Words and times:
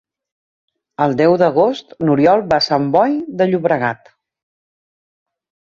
El 1.05 1.13
deu 1.19 1.35
d'agost 1.41 1.93
n'Oriol 2.07 2.43
va 2.55 2.59
a 2.63 2.67
Sant 2.71 2.91
Boi 2.97 3.15
de 3.43 3.49
Llobregat. 3.53 4.15